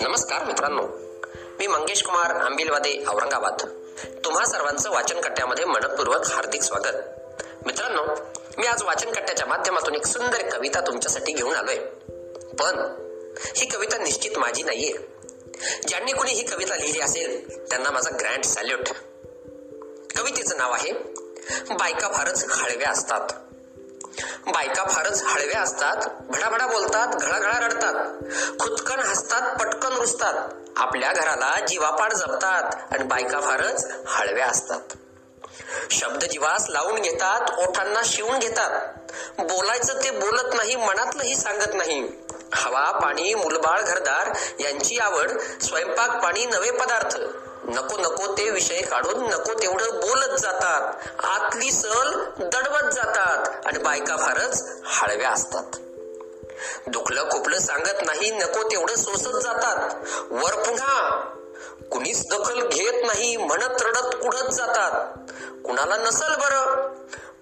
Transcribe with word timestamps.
नमस्कार 0.00 0.44
मित्रांनो 0.44 0.82
मी 1.58 1.66
मंगेश 1.66 2.02
कुमार 2.02 2.30
आंबिलवादे 2.30 3.04
औरंगाबाद. 3.08 3.56
तुम्हा 4.24 4.46
सर्वांचं 4.46 4.90
वाचन 4.90 5.20
कट्ट्यामध्ये 5.20 5.64
मनपूर्वक 5.64 6.26
हार्दिक 6.26 6.62
स्वागत. 6.62 6.96
मित्रांनो 7.66 8.02
मी 8.58 8.66
आज 8.66 8.82
वाचन 8.82 9.12
कट्ट्याच्या 9.12 9.46
माध्यमातून 9.46 9.94
एक 9.94 10.06
सुंदर 10.06 10.48
कविता 10.48 10.80
तुमच्यासाठी 10.80 11.32
घेऊन 11.32 11.54
आलोय. 11.54 11.78
पण 12.58 12.94
ही 13.56 13.66
कविता 13.66 13.98
निश्चित 13.98 14.38
माझी 14.38 14.62
नाहीये. 14.62 14.92
ज्यांनी 15.88 16.12
कोणी 16.12 16.32
ही 16.32 16.42
कविता 16.42 16.76
लिहिली 16.76 17.00
असेल 17.00 17.60
त्यांना 17.70 17.90
माझा 17.90 18.10
ग्रँड 18.20 18.44
सॅल्यूट. 18.44 18.88
कवितेचं 20.18 20.56
नाव 20.56 20.72
आहे 20.72 20.92
बायका 21.70 22.08
फारच 22.08 22.44
हळव्या 22.48 22.90
असतात. 22.90 23.43
बायका 24.46 24.84
फारच 24.84 25.22
हळव्या 25.22 25.60
असतात 25.60 25.96
भडाभडा 26.20 26.66
बोलतात 26.66 27.14
घळाघळा 27.14 27.58
रडतात 27.60 27.94
खुदकन 28.60 29.00
हसतात 29.00 29.56
पटकन 29.58 29.92
रुसतात. 29.92 30.34
आपल्या 30.76 31.12
घराला 31.12 31.54
जीवापाड 31.68 32.12
जपतात 32.12 32.92
आणि 32.92 33.04
बायका 33.04 33.40
फारच 33.40 33.86
हळव्या 34.06 34.46
असतात. 34.46 34.96
शब्द 35.90 36.24
जीवास 36.24 36.66
लावून 36.68 37.00
घेतात 37.00 37.50
ओठांना 37.58 38.00
शिवून 38.04 38.38
घेतात. 38.38 38.80
बोलायचं 39.38 40.04
ते 40.04 40.10
बोलत 40.10 40.54
नाही 40.54 40.76
मनातलंही 40.76 41.36
सांगत 41.36 41.74
नाही. 41.74 42.02
हवा 42.54 42.90
पाणी 42.90 43.34
मुलबाळ 43.34 43.82
घरदार 43.82 44.30
यांची 44.60 44.98
आवड 44.98 45.30
स्वयंपाक 45.62 46.22
पाणी 46.22 46.46
नवे 46.46 46.70
पदार्थ. 46.70 47.16
नको 47.64 47.96
नको 47.96 48.38
ते 48.38 48.50
विषय 48.50 48.82
काढून 48.82 49.28
नको 49.30 49.54
तेवढं 49.62 49.90
बोलत 49.90 50.38
जातात. 50.38 50.94
आतली 51.24 51.72
सल 51.72 52.24
दडवत 52.38 52.90
जातात 52.92 53.66
आणि 53.66 53.78
बायका 53.78 54.16
फारच 54.16 54.80
हळव्या 54.84 55.30
असतात. 55.30 55.76
दुखलं 56.86 57.30
खुपलं 57.30 57.58
सांगत 57.58 58.02
नाही 58.02 58.30
नको 58.30 58.62
तेवढं 58.70 58.94
सोसत 58.94 59.38
जातात. 59.38 59.94
वर 60.30 60.54
पुन्हा 60.54 61.10
कुणीच 61.90 62.28
दखल 62.30 62.66
घेत 62.66 63.04
नाही 63.06 63.36
म्हणत 63.36 63.82
रडत 63.82 64.14
कुढत 64.22 64.52
जातात. 64.52 65.18
कुणाला 65.64 65.96
नसल 65.96 66.34
बरं? 66.34 66.88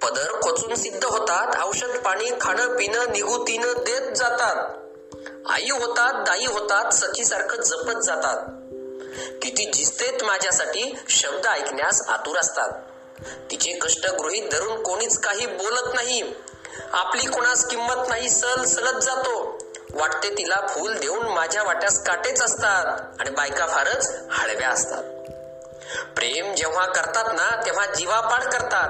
पदर 0.03 0.41
खोचून 0.43 0.75
सिद्ध 0.75 1.05
होतात 1.05 1.63
औषध 1.65 1.99
पाणी 1.99 2.31
खाणं 2.41 2.77
पिणं 2.77 3.13
निगुतीनं 3.13 3.73
देत 3.77 4.17
जातात. 4.17 4.82
आई 5.53 5.71
होतात 5.71 6.13
दाई 6.13 6.47
होतात 6.47 6.91
सखीसारखं 6.93 7.63
जपत 7.63 8.01
जातात. 8.03 8.37
किती 9.43 9.65
जिस्तेत 9.65 10.23
माझ्यासाठी 10.25 10.95
शब्द 11.09 11.47
ऐकण्यास 11.47 12.03
आतुर 12.09 12.37
असतात. 12.37 12.73
तिचे 13.51 13.73
कष्ट 13.73 14.07
गृहित 14.07 14.49
धरून 14.53 14.83
कोणीच 14.83 15.19
काही 15.19 15.47
बोलत 15.47 15.95
नाही. 15.95 16.35
आपली 16.93 17.27
कोणास 17.27 17.67
किंमत 17.69 18.09
नाही 18.09 18.31
सल 18.31 18.65
सलत 18.65 19.01
जातो. 19.01 19.59
वाटते 19.95 20.31
तिला 20.39 20.67
फूल 20.67 20.99
देऊन 20.99 21.29
माझ्या 21.29 21.63
वाट्यास 21.63 22.05
काटेच 22.05 22.43
असतात 22.43 23.21
आणि 23.21 23.31
बायका 23.31 23.67
फारच 23.67 24.15
हळव्या 24.31 24.69
असतात. 24.69 25.03
प्रेम 26.17 26.55
जेव्हा 26.55 26.87
करतात 26.87 27.25
ना 27.33 27.63
तेव्हा 27.67 27.87
जीवापाड 27.87 28.43
करतात. 28.43 28.89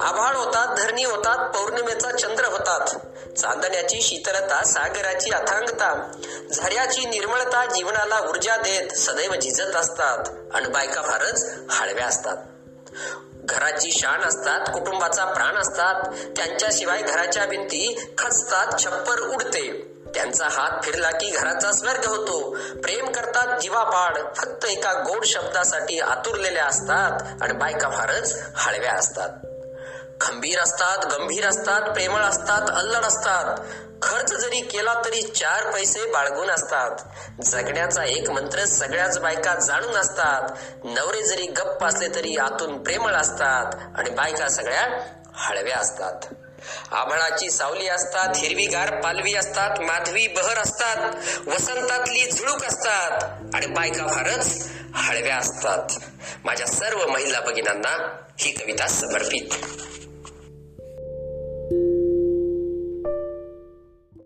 आभाळ 0.00 0.36
होतात 0.36 0.76
धरणी 0.76 1.04
होतात 1.04 1.50
पौर्णिमेचा 1.50 2.10
चंद्र 2.10 2.44
होतात. 2.44 2.96
चांदण्याची 3.38 4.02
शीतलता 4.02 4.64
सागराची 4.64 5.30
अथांगता. 5.30 6.12
झऱ्याची 6.52 7.04
निर्मळता 7.04 7.64
जीवनाला 7.66 8.20
ऊर्जा 8.28 8.56
देत 8.56 8.96
सदैव 8.96 9.34
झिजत 9.34 9.76
असतात. 9.76 10.18
आणि 10.54 10.68
बायका 10.68 11.02
फारच 11.02 11.50
हळव्या 11.70 12.06
असतात. 12.06 12.36
घराची 13.44 13.92
शान 13.92 14.20
असतात 14.20 14.60
कुटुंबाचा 14.74 15.24
प्राण 15.24 15.56
असतात. 15.56 16.02
त्यांच्याशिवाय 16.36 17.02
घराच्या 17.02 17.44
भिंती 17.44 18.12
खचतात 18.18 18.66
छप्पर 18.84 19.20
उडते. 19.20 19.92
त्यांचा 20.14 20.48
हात 20.50 20.70
फिरला 20.82 21.10
की 21.10 21.30
घराचा 21.30 21.72
स्वर्ग 21.72 22.06
होतो. 22.06 22.56
प्रेम 22.80 23.12
करतात 23.12 23.58
जीवापाड 23.60 24.18
फक्त 24.36 24.64
एका 24.64 24.92
गोड 24.92 25.24
शब्दासाठी 25.24 26.00
आतुरलेल्या 26.00 26.66
असतात 26.66 27.42
आणि 27.42 27.52
बायका 27.52 27.88
फारच 27.88 28.42
हळव्या 28.56 28.92
असतात. 28.92 29.28
खंबीर 30.20 30.58
असतात 30.58 31.06
गंभीर 31.06 31.46
असतात 31.46 31.82
प्रेमळ 31.82 32.20
असतात 32.20 32.70
अल्लड 32.70 33.04
असतात. 33.04 33.56
खर्च 34.02 34.32
जरी 34.32 34.60
केला 34.60 34.94
तरी 35.04 35.22
चार 35.22 35.70
पैसे 35.70 36.10
बाळगून 36.10 36.50
असतात. 36.50 36.90
जगण्याचा 37.42 38.04
एक 38.04 38.30
मंत्र 38.30 38.64
सगळ्याच 38.64 39.18
बायका 39.18 39.54
जाणून 39.54 39.96
असतात. 39.96 40.48
नवरे 40.84 41.22
जरी 41.22 41.46
गप्प 41.46 41.84
असले 41.84 42.14
तरी 42.14 42.36
आतून 42.36 42.82
प्रेमळ 42.82 43.12
असतात 43.12 43.98
आणि 43.98 44.10
बायका 44.10 44.48
सगळ्या 44.48 44.86
हळव्या 45.34 45.76
असतात. 45.76 46.34
आभाळाची 46.90 47.50
सावली 47.50 47.88
असतात 47.88 48.36
हिरवीगार 48.36 49.00
पालवी 49.00 49.34
असतात 49.34 49.80
माधवी 49.80 50.26
बहर 50.26 50.58
असतात 50.58 51.14
वसंतातली 51.48 52.30
झुळूक 52.30 52.64
असतात 52.64 53.22
आणि 53.54 53.66
बायका 53.66 54.06
फारच 54.06 54.68
हळव्या 54.94 55.36
असतात. 55.36 55.98
माझ्या 56.44 56.66
सर्व 56.66 57.06
महिला 57.06 57.40
भगिनांना 57.40 57.96
ही 58.38 58.50
कविता 58.50 58.86
समर्पित. 58.86 59.64